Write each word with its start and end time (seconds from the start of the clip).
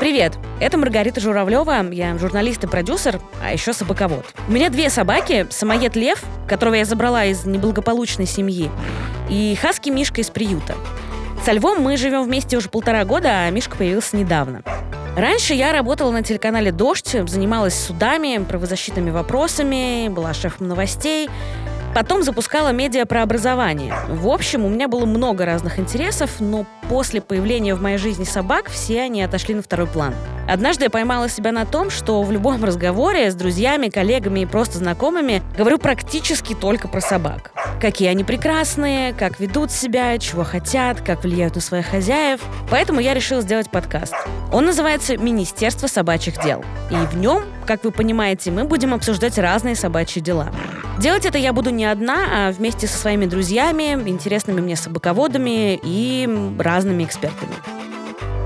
Привет, 0.00 0.32
это 0.60 0.78
Маргарита 0.78 1.20
Журавлева, 1.20 1.92
я 1.92 2.16
журналист 2.16 2.64
и 2.64 2.66
продюсер, 2.66 3.20
а 3.44 3.52
еще 3.52 3.74
собаковод. 3.74 4.24
У 4.48 4.50
меня 4.50 4.70
две 4.70 4.88
собаки, 4.88 5.46
самоед 5.50 5.94
Лев, 5.94 6.24
которого 6.48 6.72
я 6.72 6.86
забрала 6.86 7.26
из 7.26 7.44
неблагополучной 7.44 8.24
семьи, 8.24 8.70
и 9.28 9.54
хаски 9.60 9.90
Мишка 9.90 10.22
из 10.22 10.30
приюта. 10.30 10.74
Со 11.44 11.52
Львом 11.52 11.82
мы 11.82 11.98
живем 11.98 12.22
вместе 12.22 12.56
уже 12.56 12.70
полтора 12.70 13.04
года, 13.04 13.44
а 13.44 13.50
Мишка 13.50 13.76
появился 13.76 14.16
недавно. 14.16 14.62
Раньше 15.18 15.52
я 15.52 15.70
работала 15.70 16.10
на 16.12 16.22
телеканале 16.22 16.72
«Дождь», 16.72 17.14
занималась 17.26 17.74
судами, 17.74 18.42
правозащитными 18.42 19.10
вопросами, 19.10 20.08
была 20.08 20.32
шефом 20.32 20.68
новостей, 20.68 21.28
Потом 21.94 22.22
запускала 22.22 22.72
медиа 22.72 23.04
про 23.04 23.22
образование. 23.22 23.94
В 24.08 24.28
общем, 24.28 24.64
у 24.64 24.68
меня 24.68 24.86
было 24.86 25.06
много 25.06 25.44
разных 25.44 25.78
интересов, 25.78 26.38
но 26.38 26.64
после 26.88 27.20
появления 27.20 27.74
в 27.74 27.82
моей 27.82 27.98
жизни 27.98 28.24
собак 28.24 28.68
все 28.70 29.02
они 29.02 29.22
отошли 29.22 29.54
на 29.54 29.62
второй 29.62 29.88
план. 29.88 30.14
Однажды 30.48 30.84
я 30.84 30.90
поймала 30.90 31.28
себя 31.28 31.52
на 31.52 31.66
том, 31.66 31.90
что 31.90 32.22
в 32.22 32.30
любом 32.30 32.64
разговоре 32.64 33.30
с 33.30 33.34
друзьями, 33.34 33.88
коллегами 33.88 34.40
и 34.40 34.46
просто 34.46 34.78
знакомыми 34.78 35.42
говорю 35.56 35.78
практически 35.78 36.54
только 36.54 36.86
про 36.88 37.00
собак. 37.00 37.52
Какие 37.80 38.08
они 38.08 38.24
прекрасные, 38.24 39.12
как 39.12 39.40
ведут 39.40 39.72
себя, 39.72 40.16
чего 40.18 40.44
хотят, 40.44 41.00
как 41.00 41.24
влияют 41.24 41.56
на 41.56 41.60
своих 41.60 41.86
хозяев. 41.86 42.40
Поэтому 42.70 43.00
я 43.00 43.14
решила 43.14 43.42
сделать 43.42 43.70
подкаст. 43.70 44.14
Он 44.52 44.66
называется 44.66 45.16
«Министерство 45.16 45.86
собачьих 45.86 46.42
дел». 46.42 46.64
И 46.90 46.94
в 46.94 47.16
нем, 47.16 47.44
как 47.66 47.84
вы 47.84 47.90
понимаете, 47.90 48.50
мы 48.50 48.64
будем 48.64 48.92
обсуждать 48.94 49.38
разные 49.38 49.76
собачьи 49.76 50.20
дела. 50.20 50.50
Делать 51.00 51.24
это 51.24 51.38
я 51.38 51.54
буду 51.54 51.70
не 51.70 51.86
одна, 51.86 52.26
а 52.30 52.52
вместе 52.52 52.86
со 52.86 52.98
своими 52.98 53.24
друзьями, 53.24 53.94
интересными 54.10 54.60
мне 54.60 54.76
собаководами 54.76 55.80
и 55.82 56.28
разными 56.58 57.04
экспертами. 57.04 57.54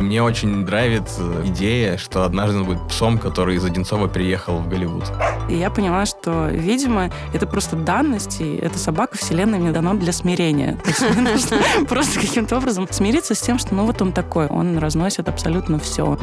Мне 0.00 0.22
очень 0.22 0.48
нравится 0.64 1.22
идея, 1.44 1.96
что 1.96 2.24
однажды 2.24 2.58
он 2.58 2.64
будет 2.64 2.88
псом, 2.88 3.18
который 3.18 3.56
из 3.56 3.64
Одинцова 3.64 4.08
переехал 4.08 4.58
в 4.58 4.68
Голливуд. 4.68 5.04
И 5.48 5.56
я 5.56 5.70
поняла, 5.70 6.04
что, 6.06 6.48
видимо, 6.48 7.10
это 7.32 7.46
просто 7.46 7.76
данность, 7.76 8.40
и 8.40 8.56
эта 8.56 8.78
собака 8.78 9.16
вселенная 9.16 9.58
мне 9.58 9.72
дана 9.72 9.94
для 9.94 10.12
смирения. 10.12 10.78
То 10.82 10.88
есть 10.88 11.00
мне 11.00 11.30
нужно 11.32 11.58
просто 11.88 12.20
каким-то 12.20 12.56
образом 12.56 12.86
смириться 12.90 13.34
с 13.34 13.40
тем, 13.40 13.58
что 13.58 13.74
ну 13.74 13.86
вот 13.86 14.02
он 14.02 14.12
такой, 14.12 14.46
он 14.46 14.78
разносит 14.78 15.28
абсолютно 15.28 15.78
все. 15.78 16.18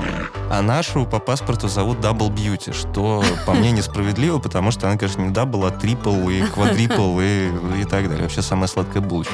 А 0.50 0.61
нашу 0.61 1.06
по 1.06 1.19
паспорту 1.19 1.67
зовут 1.67 2.02
Double 2.02 2.30
Beauty, 2.30 2.72
что 2.73 3.23
по 3.45 3.53
мне 3.53 3.72
несправедливо, 3.72 4.39
потому 4.39 4.72
что 4.72 4.88
она, 4.88 4.97
конечно, 4.97 5.22
не 5.22 5.30
double, 5.30 5.66
а 5.66 5.72
triple 5.72 6.30
и 6.30 6.41
quadruple 6.42 7.20
и, 7.19 7.50
и 7.81 7.85
так 7.85 8.08
далее. 8.08 8.23
Вообще 8.23 8.41
самая 8.41 8.67
сладкая 8.67 9.02
булочка. 9.02 9.33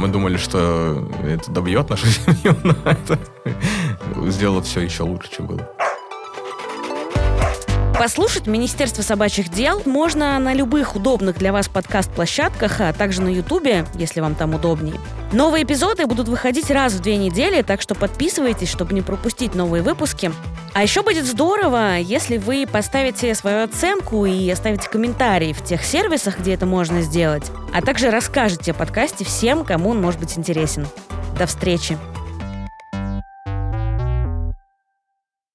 Мы 0.00 0.08
думали, 0.08 0.38
что 0.38 1.06
это 1.22 1.50
добьет 1.50 1.90
нашу 1.90 2.06
семью, 2.06 2.56
но 2.64 2.74
это 2.84 3.18
сделало 4.30 4.62
все 4.62 4.80
еще 4.80 5.02
лучше, 5.02 5.30
чем 5.30 5.46
было. 5.46 5.68
Послушать 7.98 8.46
Министерство 8.46 9.02
собачьих 9.02 9.50
дел 9.50 9.82
можно 9.84 10.38
на 10.38 10.54
любых 10.54 10.96
удобных 10.96 11.36
для 11.36 11.52
вас 11.52 11.68
подкаст-площадках, 11.68 12.80
а 12.80 12.94
также 12.94 13.20
на 13.20 13.28
Ютубе, 13.28 13.84
если 13.92 14.20
вам 14.20 14.36
там 14.36 14.54
удобнее. 14.54 14.94
Новые 15.32 15.64
эпизоды 15.64 16.06
будут 16.06 16.28
выходить 16.28 16.70
раз 16.70 16.94
в 16.94 17.02
две 17.02 17.18
недели, 17.18 17.60
так 17.60 17.82
что 17.82 17.94
подписывайтесь, 17.94 18.70
чтобы 18.70 18.94
не 18.94 19.02
пропустить 19.02 19.54
новые 19.54 19.82
выпуски. 19.82 20.32
А 20.72 20.82
еще 20.82 21.02
будет 21.02 21.26
здорово, 21.26 21.98
если 21.98 22.38
вы 22.38 22.66
поставите 22.70 23.34
свою 23.34 23.64
оценку 23.64 24.24
и 24.24 24.48
оставите 24.50 24.88
комментарий 24.88 25.52
в 25.52 25.64
тех 25.64 25.84
сервисах, 25.84 26.38
где 26.38 26.54
это 26.54 26.64
можно 26.64 27.02
сделать, 27.02 27.50
а 27.74 27.82
также 27.82 28.10
расскажете 28.10 28.70
о 28.70 28.74
подкасте 28.74 29.24
всем, 29.24 29.64
кому 29.64 29.90
он 29.90 30.00
может 30.00 30.20
быть 30.20 30.38
интересен. 30.38 30.86
До 31.38 31.46
встречи! 31.46 31.98